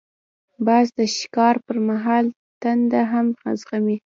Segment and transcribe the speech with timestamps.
[0.65, 2.25] باز د ښکار پر مهال
[2.61, 3.25] تنده هم
[3.59, 3.97] زغمي